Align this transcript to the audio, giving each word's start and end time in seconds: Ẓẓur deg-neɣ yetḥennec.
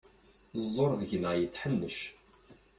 Ẓẓur 0.63 0.91
deg-neɣ 0.99 1.33
yetḥennec. 1.35 1.97